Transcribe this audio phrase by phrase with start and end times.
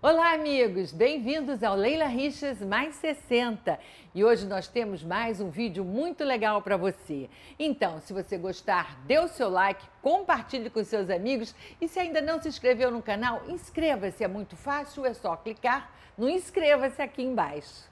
[0.00, 0.92] Olá, amigos!
[0.92, 3.76] Bem-vindos ao Leila Richas Mais 60.
[4.14, 7.28] E hoje nós temos mais um vídeo muito legal para você.
[7.58, 12.20] Então, se você gostar, dê o seu like, compartilhe com seus amigos e se ainda
[12.20, 14.22] não se inscreveu no canal, inscreva-se.
[14.22, 17.88] É muito fácil, é só clicar no inscreva-se aqui embaixo.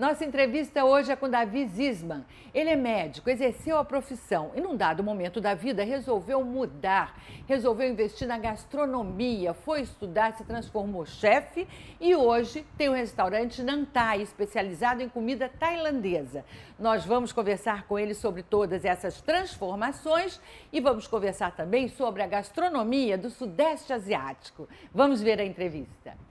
[0.00, 2.24] Nossa entrevista hoje é com Davi Zisman.
[2.54, 7.20] Ele é médico, exerceu a profissão e, num dado momento da vida, resolveu mudar.
[7.46, 11.68] Resolveu investir na gastronomia, foi estudar, se transformou chefe
[12.00, 16.46] e hoje tem um restaurante Nantai, especializado em comida tailandesa.
[16.78, 20.40] Nós vamos conversar com ele sobre todas essas transformações
[20.72, 24.66] e vamos conversar também sobre a gastronomia do Sudeste Asiático.
[24.94, 26.29] Vamos ver a entrevista.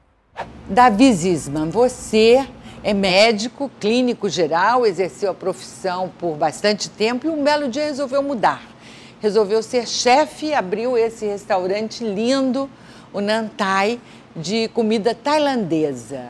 [0.70, 2.48] Davi Zisman, você
[2.84, 8.22] é médico, clínico geral, exerceu a profissão por bastante tempo e um belo dia resolveu
[8.22, 8.62] mudar.
[9.20, 12.70] Resolveu ser chefe e abriu esse restaurante lindo,
[13.12, 14.00] o Nantai,
[14.36, 16.30] de comida tailandesa.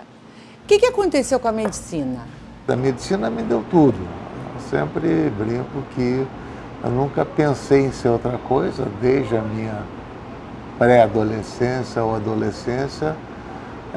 [0.63, 2.25] O que, que aconteceu com a medicina?
[2.66, 3.97] A medicina me deu tudo.
[4.56, 6.25] Eu sempre brinco que
[6.81, 9.84] eu nunca pensei em ser outra coisa, desde a minha
[10.78, 13.16] pré-adolescência ou adolescência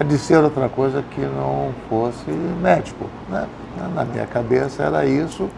[0.06, 3.06] de ser outra coisa que não fosse médico.
[3.28, 3.46] Né?
[3.94, 5.48] Na minha cabeça era isso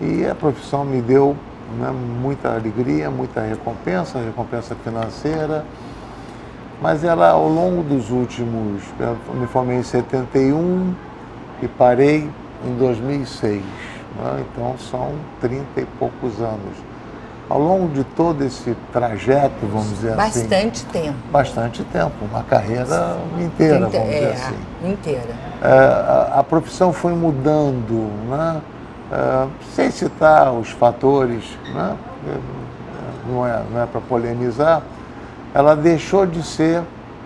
[0.00, 1.36] e a profissão me deu
[1.78, 5.64] né, muita alegria, muita recompensa, recompensa financeira.
[6.82, 8.82] Mas ela, ao longo dos últimos.
[8.98, 10.94] Eu me formei em 71
[11.62, 12.28] e parei
[12.66, 13.62] em 2006.
[13.62, 14.44] Né?
[14.50, 16.89] Então são 30 e poucos anos
[17.50, 20.48] ao longo de todo esse trajeto, vamos dizer bastante assim.
[20.48, 21.16] Bastante tempo.
[21.32, 24.90] Bastante tempo, uma carreira inteira, vamos é, dizer assim.
[24.92, 25.34] Inteira.
[25.60, 28.60] É, a, a, profissão foi mudando, né?
[29.10, 31.42] É, sem citar os fatores,
[31.74, 31.96] né?
[33.28, 34.82] não é, não é para polemizar,
[35.52, 36.82] ela deixou de ser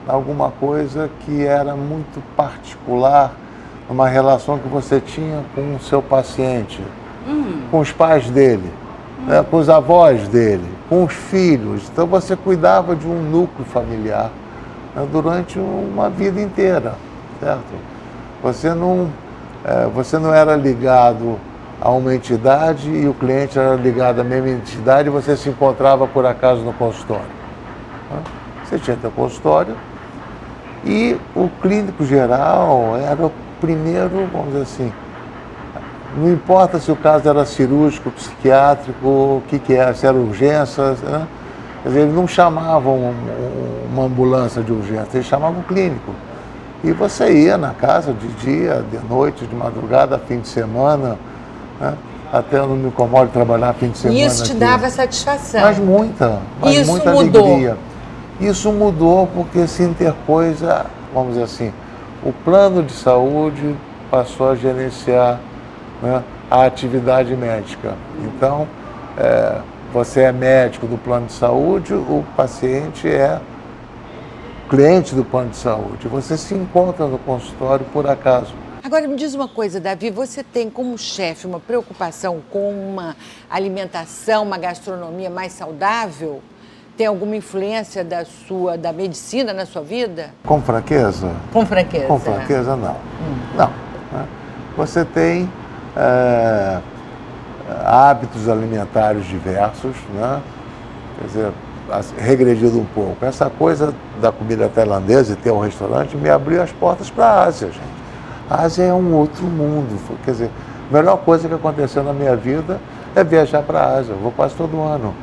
[0.08, 3.32] alguma coisa que era muito particular
[3.90, 6.82] numa relação que você tinha com o seu paciente,
[7.28, 7.60] hum.
[7.70, 8.72] com os pais dele
[9.26, 11.88] né, com os avós dele, com os filhos.
[11.92, 14.30] Então você cuidava de um núcleo familiar
[14.94, 16.94] né, durante uma vida inteira,
[17.40, 17.74] certo?
[18.42, 19.08] Você não,
[19.64, 21.38] é, você não era ligado
[21.80, 26.06] a uma entidade e o cliente era ligado à mesma entidade e você se encontrava
[26.06, 27.24] por acaso no consultório.
[28.10, 28.22] Né?
[28.64, 29.74] Você tinha teu consultório
[30.84, 34.92] e o clínico geral era o primeiro, vamos dizer assim,
[36.16, 40.92] não importa se o caso era cirúrgico, psiquiátrico, o que, que era, se era urgência.
[41.02, 41.26] Né?
[41.82, 43.12] Quer dizer, eles não chamavam
[43.92, 46.12] uma ambulância de urgência, eles chamavam clínico.
[46.82, 51.18] E você ia na casa de dia, de noite, de madrugada, fim de semana.
[51.80, 51.94] Né?
[52.32, 54.20] Até eu não me incomodo de trabalhar fim de semana.
[54.20, 54.60] E isso te aqui.
[54.60, 55.62] dava satisfação?
[55.62, 57.46] Mas muita, mas isso muita mudou.
[57.46, 57.76] alegria.
[58.40, 61.72] Isso mudou porque se interpôs, a, vamos dizer assim,
[62.22, 63.74] o plano de saúde
[64.10, 65.38] passou a gerenciar
[66.04, 67.94] né, a atividade médica.
[68.22, 68.68] Então,
[69.16, 69.60] é,
[69.92, 73.40] você é médico do plano de saúde, o paciente é
[74.68, 76.06] cliente do plano de saúde.
[76.08, 78.54] Você se encontra no consultório por acaso.
[78.82, 83.16] Agora me diz uma coisa, Davi, você tem como chefe uma preocupação com uma
[83.48, 86.42] alimentação, uma gastronomia mais saudável?
[86.94, 90.30] Tem alguma influência da sua da medicina na sua vida?
[90.44, 91.32] Com franqueza?
[91.52, 92.06] Com franqueza.
[92.06, 92.92] Com franqueza não.
[92.92, 93.56] Hum.
[93.56, 93.68] Não.
[94.12, 94.28] Né?
[94.76, 95.48] Você tem
[95.96, 96.78] é,
[97.84, 100.40] hábitos alimentares diversos, né?
[101.18, 101.52] quer dizer,
[102.18, 103.24] regredido um pouco.
[103.24, 107.44] Essa coisa da comida tailandesa e ter um restaurante me abriu as portas para a
[107.44, 107.94] Ásia, gente.
[108.48, 109.98] A Ásia é um outro mundo.
[110.24, 110.50] Quer dizer,
[110.90, 112.80] a melhor coisa que aconteceu na minha vida
[113.14, 114.12] é viajar para a Ásia.
[114.12, 115.14] Eu vou quase todo ano.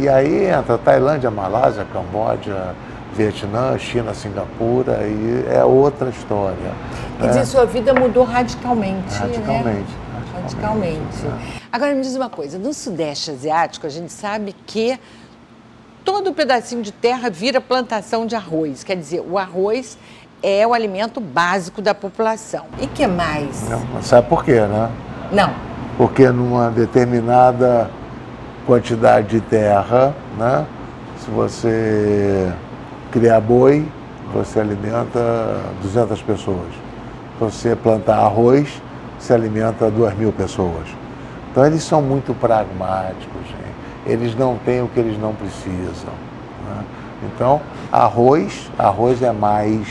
[0.00, 2.74] E aí entra Tailândia, Malásia, Camboja,
[3.16, 6.72] Vietnã, China, Singapura, e é outra história.
[7.20, 9.14] Quer dizer, sua vida mudou radicalmente.
[9.14, 9.64] Radicalmente.
[9.64, 9.86] Né?
[10.42, 11.16] Radicalmente.
[11.22, 11.64] radicalmente.
[11.72, 14.98] Agora me diz uma coisa, no Sudeste Asiático a gente sabe que
[16.04, 18.84] todo pedacinho de terra vira plantação de arroz.
[18.84, 19.96] Quer dizer, o arroz
[20.42, 22.66] é o alimento básico da população.
[22.80, 23.68] E que mais?
[23.68, 24.90] Não, sabe por quê, né?
[25.32, 25.54] Não.
[25.96, 27.90] Porque numa determinada
[28.66, 30.66] quantidade de terra, né?
[31.18, 32.52] Se você
[33.14, 33.86] criar boi,
[34.32, 35.20] você alimenta
[35.80, 36.72] 200 pessoas.
[37.38, 38.82] Você plantar arroz,
[39.16, 40.88] você alimenta 2 mil pessoas.
[41.48, 43.46] Então eles são muito pragmáticos,
[44.04, 46.12] eles não têm o que eles não precisam.
[46.68, 46.84] Né?
[47.22, 47.60] Então,
[47.92, 49.86] arroz, arroz é mais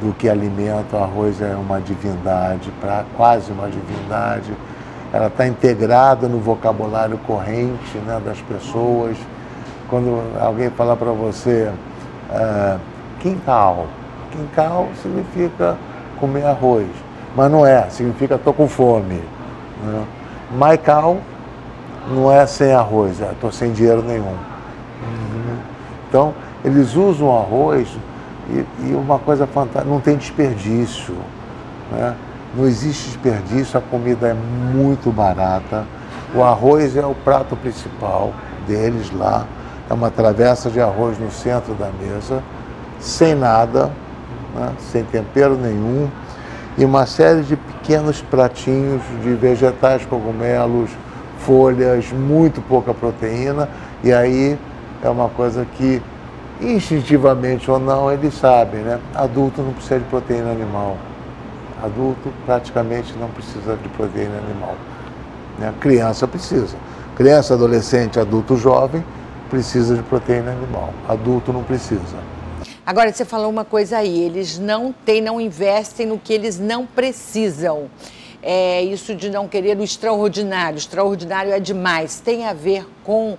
[0.00, 4.50] do que alimento, arroz é uma divindade, pra, quase uma divindade.
[5.12, 9.18] Ela está integrada no vocabulário corrente né, das pessoas.
[9.90, 11.70] quando alguém falar para você
[12.30, 12.78] uh,
[13.20, 13.86] quintal,
[14.30, 15.76] quintal significa
[16.18, 16.88] comer arroz,
[17.36, 19.22] mas não é, significa estou com fome.
[19.84, 20.04] Né?
[20.52, 21.18] Maical
[22.10, 24.36] não é sem arroz, é estou sem dinheiro nenhum.
[26.08, 26.34] Então,
[26.64, 27.88] eles usam arroz
[28.48, 31.14] e, e, uma coisa fantástica, não tem desperdício.
[31.92, 32.14] Né?
[32.56, 35.84] Não existe desperdício, a comida é muito barata.
[36.34, 38.32] O arroz é o prato principal
[38.66, 39.46] deles lá.
[39.88, 42.42] É uma travessa de arroz no centro da mesa,
[42.98, 43.90] sem nada,
[44.54, 44.72] né?
[44.92, 46.08] sem tempero nenhum,
[46.76, 50.90] e uma série de pequenos pratinhos de vegetais, cogumelos,
[51.38, 53.68] folhas, muito pouca proteína,
[54.04, 54.58] e aí
[55.02, 56.02] é uma coisa que
[56.60, 58.98] instintivamente ou não eles sabem, né?
[59.14, 60.96] Adulto não precisa de proteína animal.
[61.82, 64.74] Adulto praticamente não precisa de proteína animal.
[65.58, 65.72] Né?
[65.80, 66.76] Criança precisa.
[67.16, 69.04] Criança, adolescente, adulto, jovem
[69.48, 70.92] precisa de proteína animal.
[71.08, 72.16] Adulto não precisa.
[72.84, 76.86] Agora, você falou uma coisa aí, eles não têm, não investem no que eles não
[76.86, 77.90] precisam.
[78.42, 82.20] É, isso de não querer o extraordinário, o extraordinário é demais.
[82.20, 83.36] Tem a ver com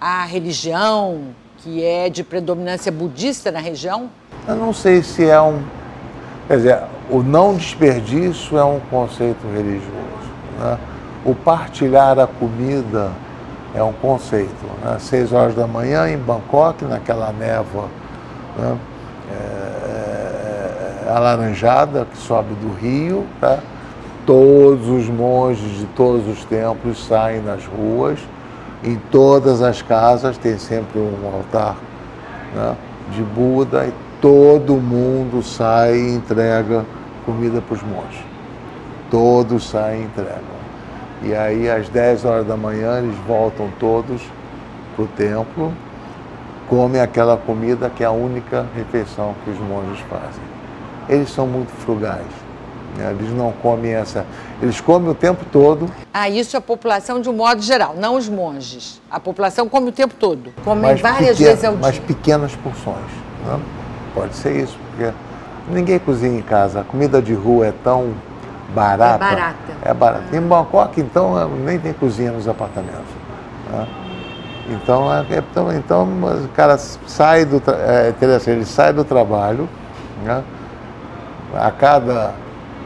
[0.00, 4.10] a religião, que é de predominância budista na região?
[4.46, 5.62] Eu não sei se é um.
[6.46, 9.92] Quer dizer, o não desperdício é um conceito religioso.
[10.58, 10.78] Né?
[11.24, 13.12] O partilhar a comida
[13.74, 14.66] é um conceito.
[14.82, 14.96] Né?
[14.98, 17.88] Seis horas da manhã em Bangkok, naquela névoa
[18.56, 18.76] né?
[19.30, 23.58] é, é, alaranjada que sobe do rio, tá?
[24.26, 28.18] todos os monges de todos os templos saem nas ruas.
[28.84, 31.76] Em todas as casas tem sempre um altar
[32.54, 32.76] né?
[33.10, 36.84] de Buda e todo mundo sai e entrega
[37.24, 38.20] comida para os monges.
[39.10, 40.57] Todos saem e entregam.
[41.22, 44.22] E aí, às 10 horas da manhã, eles voltam todos
[44.94, 45.72] para o templo
[46.68, 50.42] comem aquela comida que é a única refeição que os monges fazem.
[51.08, 52.26] Eles são muito frugais.
[52.96, 53.16] Né?
[53.18, 54.26] Eles não comem essa.
[54.62, 55.90] Eles comem o tempo todo.
[56.12, 59.00] Ah, isso é a população de um modo geral, não os monges.
[59.10, 60.52] A população come o tempo todo.
[60.64, 61.80] Comem várias vezes ao dia.
[61.80, 63.10] Mas pequenas porções.
[63.46, 63.58] Né?
[64.14, 65.12] Pode ser isso, porque
[65.70, 66.80] ninguém cozinha em casa.
[66.80, 68.12] A comida de rua é tão
[68.74, 69.24] barata.
[69.24, 69.56] É barata.
[69.82, 70.36] É barata.
[70.36, 73.10] Em Bangkok, então, nem tem cozinha nos apartamentos.
[73.70, 73.86] Né?
[74.70, 76.04] Então, é, é, então, então
[76.44, 79.68] o cara sai do, é interessante, ele sai do trabalho,
[80.22, 80.42] né?
[81.54, 82.34] a cada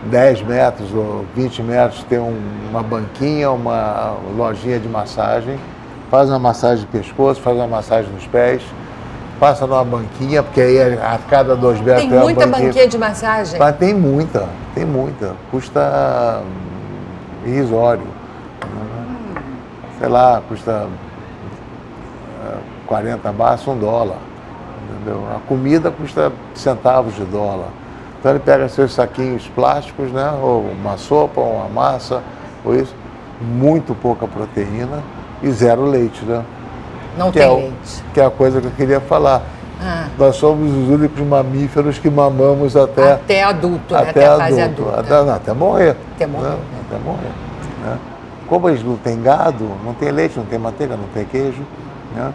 [0.04, 2.36] 10 metros ou 20 metros tem um,
[2.70, 5.58] uma banquinha, uma lojinha de massagem,
[6.10, 8.62] faz uma massagem de pescoço, faz uma massagem nos pés,
[9.40, 12.68] passa numa banquinha, porque aí a cada dois metros tem, tem muita banquinha.
[12.68, 13.58] banquinha de massagem?
[13.58, 15.34] Mas tem muita, tem muita.
[15.50, 16.42] Custa
[17.44, 18.06] irrisório.
[18.64, 19.34] Hum.
[19.98, 20.88] Sei lá, custa
[22.92, 24.18] 40 baços, um dólar.
[24.90, 25.24] Entendeu?
[25.34, 27.68] A comida custa centavos de dólar.
[28.20, 30.30] Então ele pega seus saquinhos plásticos, né?
[30.42, 32.22] Ou uma sopa, ou uma massa,
[32.64, 32.94] ou isso,
[33.40, 35.02] muito pouca proteína
[35.42, 36.44] e zero leite, né?
[37.16, 38.04] Não que tem é leite.
[38.12, 39.42] que é a coisa que eu queria falar.
[39.84, 40.06] Ah.
[40.16, 43.12] Nós somos os únicos mamíferos que mamamos até.
[43.12, 44.10] Até adulto, até, né?
[44.10, 45.00] até a fase adulta.
[45.00, 45.96] Até, não, até morrer.
[46.14, 46.48] Até morrer.
[46.50, 46.58] Né?
[46.88, 47.32] Até morrer.
[47.84, 47.98] Né?
[48.46, 51.62] Como eles não têm gado, não tem leite, não tem manteiga, não tem queijo,
[52.14, 52.32] né?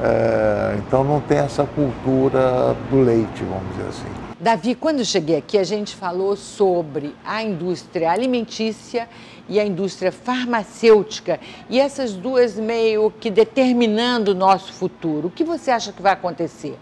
[0.00, 4.26] É, então não tem essa cultura do leite, vamos dizer assim.
[4.38, 9.08] Davi, quando eu cheguei aqui, a gente falou sobre a indústria alimentícia
[9.48, 15.28] e a indústria farmacêutica e essas duas meio que determinando o nosso futuro.
[15.28, 16.78] O que você acha que vai acontecer?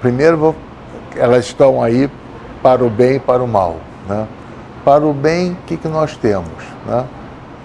[0.00, 0.56] Primeiro,
[1.14, 2.10] elas estão aí
[2.60, 3.76] para o bem e para o mal.
[4.08, 4.26] Né?
[4.84, 6.64] Para o bem, o que, que nós temos?
[6.84, 7.06] Né?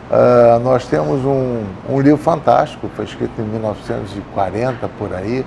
[0.09, 5.45] Uh, nós temos um, um, livro fantástico, foi escrito em 1940 por aí,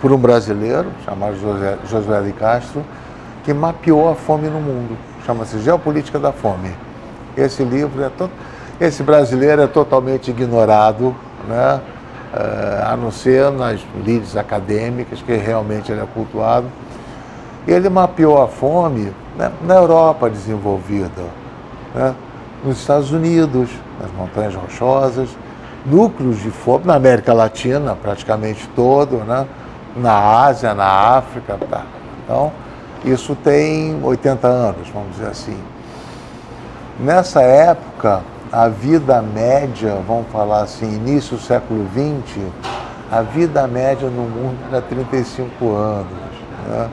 [0.00, 2.84] por um brasileiro chamado José, José de Castro,
[3.44, 4.98] que mapeou a fome no mundo.
[5.24, 6.74] Chama-se Geopolítica da Fome.
[7.36, 8.28] Esse livro é to...
[8.80, 11.14] esse brasileiro é totalmente ignorado,
[11.48, 11.80] né?
[12.34, 16.66] Uh, a não ser nas lides acadêmicas, que realmente ele é cultuado.
[17.64, 21.22] Ele mapeou a fome né, na Europa desenvolvida.
[21.94, 22.12] Né?
[22.64, 23.68] Nos Estados Unidos,
[24.00, 25.28] nas Montanhas Rochosas,
[25.84, 29.46] núcleos de fome na América Latina, praticamente todo, né?
[29.96, 31.58] na Ásia, na África.
[31.70, 31.82] Tá.
[32.24, 32.50] Então,
[33.04, 35.58] isso tem 80 anos, vamos dizer assim.
[36.98, 42.46] Nessa época, a vida média, vamos falar assim, início do século XX,
[43.10, 46.06] a vida média no mundo era 35 anos.
[46.68, 46.88] Né?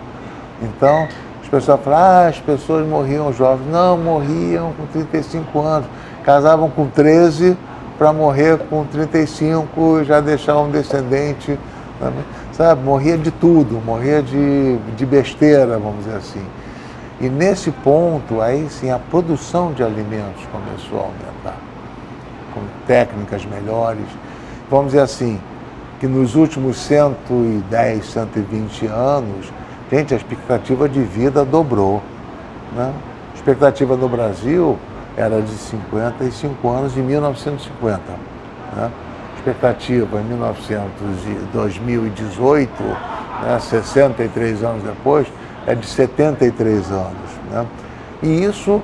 [0.63, 1.07] Então,
[1.51, 3.69] pessoas falam, ah, as pessoas morriam jovens.
[3.69, 5.87] Não, morriam com 35 anos.
[6.23, 7.57] Casavam com 13,
[7.97, 11.59] para morrer com 35 e já deixar um descendente,
[12.51, 12.81] sabe?
[12.81, 16.43] Morria de tudo, morria de, de besteira, vamos dizer assim.
[17.19, 21.57] E nesse ponto, aí sim, a produção de alimentos começou a aumentar,
[22.55, 24.07] com técnicas melhores.
[24.67, 25.39] Vamos dizer assim,
[25.99, 29.45] que nos últimos 110, 120 anos,
[29.91, 32.01] gente, a expectativa de vida dobrou.
[32.75, 32.93] Né?
[33.31, 34.77] A expectativa no Brasil
[35.17, 37.99] era de 55 anos em 1950.
[38.75, 38.89] Né?
[38.89, 40.89] A expectativa em 1900,
[41.53, 45.27] 2018, né, 63 anos depois,
[45.67, 47.31] é de 73 anos.
[47.51, 47.65] Né?
[48.23, 48.81] E isso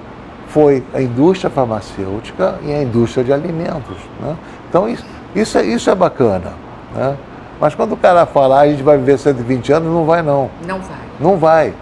[0.50, 3.98] foi a indústria farmacêutica e a indústria de alimentos.
[4.20, 4.36] Né?
[4.70, 6.54] Então, isso, isso, é, isso é bacana.
[6.96, 7.16] Né?
[7.60, 10.50] Mas quando o cara falar a gente vai viver 120 anos, não vai não.
[10.66, 10.98] Não vai.
[11.20, 11.74] Não vai.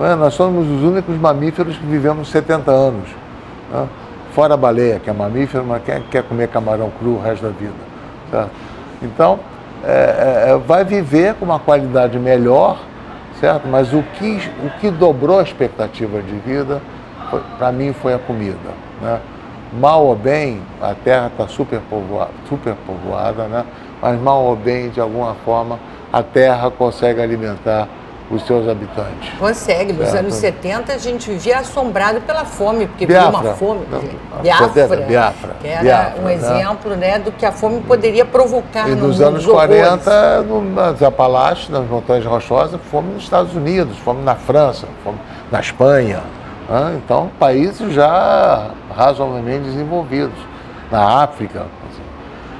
[0.00, 0.14] É?
[0.14, 3.08] Nós somos os únicos mamíferos que vivemos 70 anos.
[3.72, 3.86] Né?
[4.32, 7.50] Fora a baleia, que é mamífero, mas quer, quer comer camarão cru o resto da
[7.50, 7.72] vida.
[8.30, 8.50] Certo?
[9.02, 9.40] Então,
[9.84, 12.78] é, é, vai viver com uma qualidade melhor
[13.40, 13.66] certo?
[13.68, 16.80] Mas o que, o que dobrou a expectativa de vida,
[17.58, 18.56] para mim, foi a comida.
[19.00, 19.20] Né?
[19.72, 23.64] Mal ou bem, a terra está super povoada, super povoada, né?
[24.00, 25.78] Mas mal ou bem, de alguma forma,
[26.12, 27.88] a terra consegue alimentar
[28.30, 29.30] os seus habitantes.
[29.38, 29.92] Consegue.
[29.92, 30.18] Nos certo.
[30.18, 33.30] anos 70 a gente vivia assombrado pela fome, porque Biafra.
[33.30, 33.86] vivia uma fome.
[33.90, 36.34] Não, Biafra, Biafra, que era Biafra, um né?
[36.34, 41.02] exemplo né, do que a fome poderia provocar e no nos anos 40, no, nas
[41.02, 45.18] Apalaches, nas Montanhas Rochosas, fome nos Estados Unidos, fome na França, fome
[45.50, 46.22] na Espanha.
[46.68, 47.00] Né?
[47.02, 50.36] Então, países já razoavelmente desenvolvidos.
[50.90, 51.66] Na África.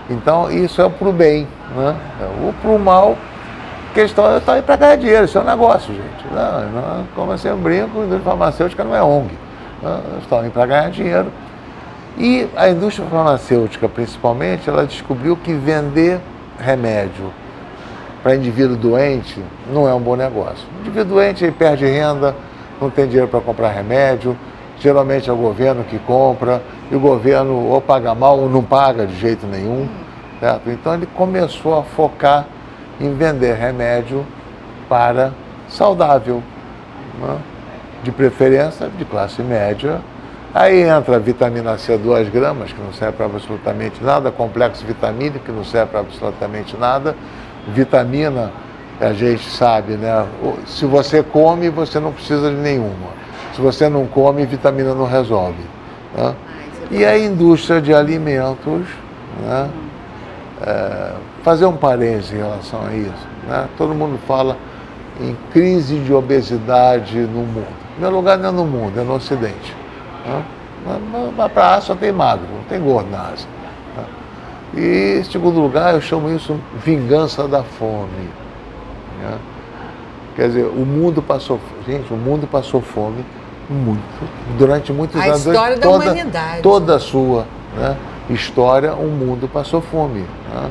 [0.09, 1.47] Então, isso é para o bem.
[1.77, 1.97] Né?
[2.43, 3.17] O para o mal
[3.95, 6.33] questão é estar aí para ganhar dinheiro, isso é um negócio, gente.
[6.33, 9.31] Não, não, como eu sempre brinco, a indústria farmacêutica não é ONG.
[9.83, 11.33] Não, estão aí para ganhar dinheiro.
[12.17, 16.21] E a indústria farmacêutica, principalmente, ela descobriu que vender
[16.59, 17.33] remédio
[18.23, 20.67] para indivíduo doente não é um bom negócio.
[20.77, 22.35] O indivíduo doente ele perde renda,
[22.81, 24.37] não tem dinheiro para comprar remédio,
[24.79, 29.07] geralmente é o governo que compra, e o governo ou paga mal ou não paga
[29.07, 29.89] de jeito nenhum.
[30.41, 30.71] Certo?
[30.71, 32.47] Então ele começou a focar
[33.01, 34.25] em vender remédio
[34.89, 35.33] para
[35.69, 36.43] saudável,
[37.21, 37.39] né?
[38.03, 40.01] de preferência de classe média.
[40.55, 45.41] Aí entra a vitamina C 2 gramas, que não serve para absolutamente nada, complexo vitamínico,
[45.41, 47.15] que não serve para absolutamente nada.
[47.69, 48.51] Vitamina,
[48.99, 50.27] a gente sabe, né?
[50.67, 53.19] Se você come, você não precisa de nenhuma.
[53.55, 55.63] Se você não come, vitamina não resolve.
[56.17, 56.35] Né?
[56.91, 58.87] E a indústria de alimentos,
[59.43, 59.71] né?
[60.61, 63.29] É, fazer um parênteses em relação a isso.
[63.47, 63.69] Né?
[63.77, 64.57] Todo mundo fala
[65.21, 67.77] em crise de obesidade no mundo.
[67.99, 69.75] Meu lugar não é no mundo, é no Ocidente.
[70.27, 70.45] Né?
[71.55, 73.49] Para a só tem magro, não tem gordo na Ásia.
[73.97, 74.05] Né?
[74.75, 78.29] E, em segundo lugar, eu chamo isso vingança da fome.
[79.21, 79.39] Né?
[80.37, 83.25] Quer dizer, o mundo passou, gente, o mundo passou fome
[83.69, 85.47] muito, durante muitos a anos.
[85.47, 86.63] A história toda, da humanidade.
[86.63, 87.47] Toda a sua
[87.77, 87.97] né,
[88.31, 90.25] história, o mundo passou fome.
[90.53, 90.71] Né?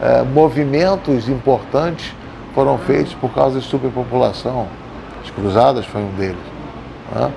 [0.00, 2.14] é, movimentos importantes
[2.54, 4.66] foram feitos por causa de superpopulação.
[5.22, 6.36] As cruzadas foi um deles.
[7.14, 7.30] Né?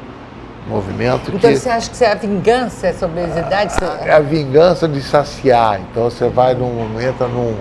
[0.67, 3.73] Movimento então que, você acha que é a vingança, essa obesidade?
[4.01, 5.81] É a vingança de saciar.
[5.81, 7.55] Então você vai num, entra num,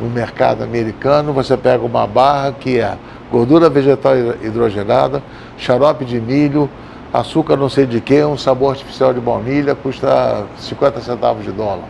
[0.00, 2.96] no mercado americano, você pega uma barra que é
[3.30, 5.22] gordura vegetal hidrogenada,
[5.56, 6.68] xarope de milho,
[7.12, 11.84] açúcar não sei de que, um sabor artificial de baunilha, custa 50 centavos de dólar.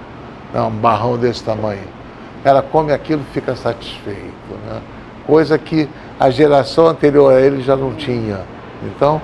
[0.54, 2.02] É um barrão desse tamanho
[2.44, 4.52] ela come aquilo e fica satisfeito.
[4.66, 4.80] Né?
[5.26, 8.40] Coisa que a geração anterior a ele já não tinha.
[8.84, 9.20] Então,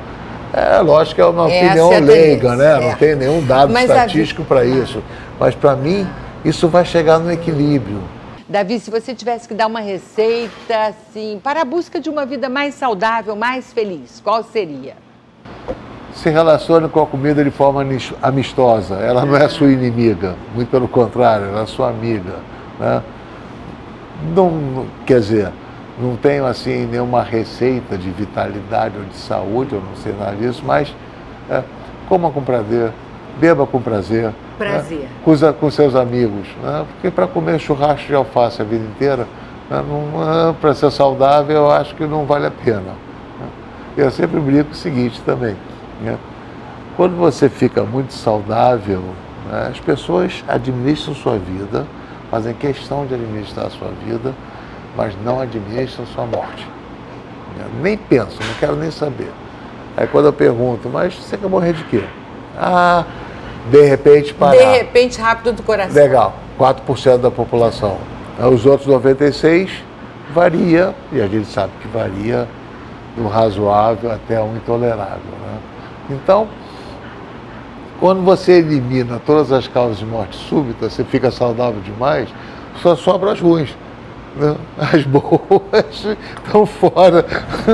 [0.53, 2.81] é lógico que é uma Essa opinião é leiga, né?
[2.81, 5.03] Não tem nenhum dado Mas estatístico para isso.
[5.39, 6.07] Mas para mim,
[6.45, 8.01] isso vai chegar no equilíbrio.
[8.49, 12.49] Davi, se você tivesse que dar uma receita assim, para a busca de uma vida
[12.49, 14.95] mais saudável, mais feliz, qual seria?
[16.15, 17.85] Se relacione com a comida de forma
[18.23, 18.95] amistosa.
[18.95, 22.37] Ela não é sua inimiga, muito pelo contrário, ela é sua amiga.
[22.81, 23.03] Né?
[24.35, 25.53] Não, quer dizer,
[26.01, 30.63] não tenho assim nenhuma receita de vitalidade ou de saúde, eu não sei nada disso,
[30.65, 30.95] mas
[31.51, 31.63] é,
[32.09, 32.93] coma com prazer,
[33.39, 34.33] beba com prazer.
[34.59, 34.99] Prazer.
[34.99, 35.09] Né?
[35.25, 36.47] Com, com, seus amigos.
[36.63, 36.85] Né?
[36.93, 39.27] Porque para comer churrasco de alface a vida inteira,
[39.71, 39.85] né?
[40.51, 42.81] É, para ser saudável, eu acho que não vale a pena.
[42.81, 43.49] Né?
[43.97, 45.57] Eu sempre brinco o seguinte também.
[46.03, 46.17] Né?
[46.97, 49.03] Quando você fica muito saudável,
[49.51, 49.69] né?
[49.71, 51.87] as pessoas administram sua vida
[52.31, 54.35] fazem questão de administrar a sua vida,
[54.97, 56.67] mas não administram sua morte.
[57.83, 59.33] Nem penso, não quero nem saber.
[59.97, 62.05] Aí quando eu pergunto, mas você quer morrer de quê?
[62.57, 63.05] Ah,
[63.71, 64.57] de repente parar.
[64.57, 65.95] De repente rápido do coração.
[65.95, 67.99] Legal, 4% da população.
[68.53, 69.71] Os outros 96
[70.33, 72.49] varia, e a gente sabe que varia
[73.17, 75.33] do razoável até um intolerável.
[75.43, 75.59] Né?
[76.11, 76.49] Então,
[78.01, 82.29] quando você elimina todas as causas de morte súbita, você fica saudável demais,
[82.81, 83.77] só sobra as ruins.
[84.37, 84.57] Né?
[84.79, 86.07] As boas
[86.45, 87.25] estão fora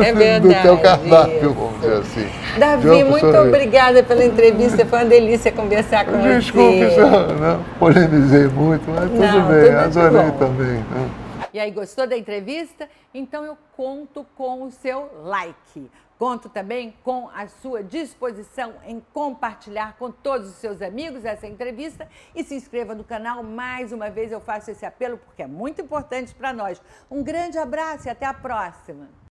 [0.04, 2.28] é do teu cardápio, vamos dizer assim.
[2.58, 4.86] Davi, muito obrigada pela entrevista.
[4.86, 6.88] Foi uma delícia conversar com Desculpe, você.
[6.88, 10.76] Desculpe, não polemizei muito, mas tudo não, bem, tudo adorei também.
[10.76, 11.10] Né?
[11.52, 12.88] E aí, gostou da entrevista?
[13.14, 15.88] Então eu conto com o seu like.
[16.18, 22.08] Conto também com a sua disposição em compartilhar com todos os seus amigos essa entrevista
[22.34, 23.42] e se inscreva no canal.
[23.42, 26.80] Mais uma vez eu faço esse apelo porque é muito importante para nós.
[27.10, 29.08] Um grande abraço e até a próxima.